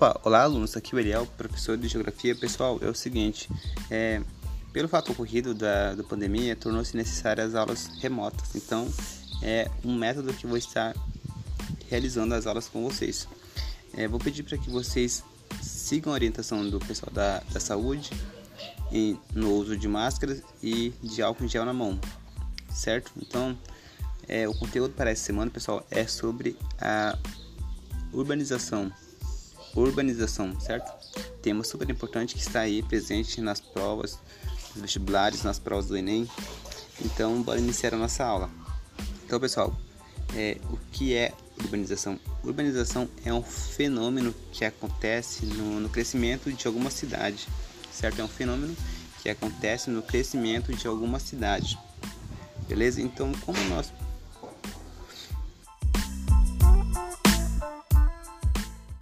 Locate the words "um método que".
9.84-10.46